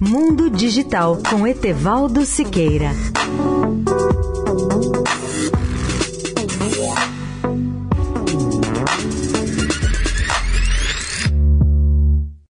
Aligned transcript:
Mundo 0.00 0.48
Digital 0.48 1.18
com 1.28 1.46
Etevaldo 1.46 2.24
Siqueira. 2.24 2.92